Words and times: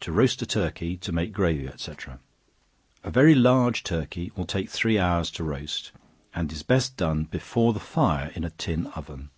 To 0.00 0.10
Roast 0.10 0.42
a 0.42 0.46
Turkey 0.46 0.96
to 0.96 1.12
make 1.12 1.32
Gravy, 1.32 1.70
&c. 1.76 1.92
A 3.04 3.10
very 3.12 3.32
large 3.36 3.84
turkey 3.84 4.32
will 4.34 4.44
take 4.44 4.68
three 4.68 4.98
hours 4.98 5.30
to 5.30 5.44
roast, 5.44 5.92
and 6.34 6.50
is 6.50 6.64
best 6.64 6.96
done 6.96 7.26
before 7.26 7.72
the 7.72 7.78
fire 7.78 8.32
in 8.34 8.42
a 8.42 8.50
tin 8.50 8.88
oven. 8.96 9.30